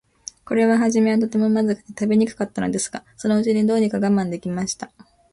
[0.45, 4.91] これははじめは、とても、まずくて食べにくかったのですが、そのうちに、どうにか我慢できました。